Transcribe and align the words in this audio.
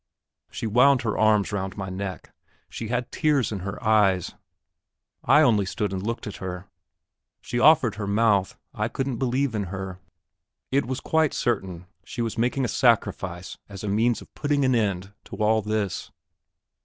She 0.49 0.65
wound 0.65 1.03
her 1.03 1.15
arms 1.15 1.51
round 1.51 1.77
my 1.77 1.89
neck; 1.91 2.33
she 2.69 2.87
had 2.87 3.11
tears 3.11 3.51
in 3.51 3.59
her 3.59 3.77
eyes; 3.83 4.31
I 5.23 5.43
only 5.43 5.63
stood 5.67 5.93
and 5.93 6.01
looked 6.01 6.25
at 6.25 6.37
her. 6.37 6.65
She 7.39 7.59
offered 7.59 7.93
her 8.01 8.07
mouth; 8.07 8.57
I 8.73 8.87
couldn't 8.87 9.17
believe 9.17 9.53
in 9.53 9.65
her; 9.65 9.99
it 10.71 10.87
was 10.87 11.01
quite 11.01 11.35
certain 11.35 11.85
she 12.03 12.23
was 12.23 12.35
making 12.35 12.65
a 12.65 12.67
sacrifice 12.67 13.59
as 13.69 13.83
a 13.83 13.87
means 13.87 14.23
of 14.23 14.33
putting 14.33 14.65
an 14.65 14.73
end 14.73 15.13
to 15.25 15.35
all 15.35 15.61
this. 15.61 16.09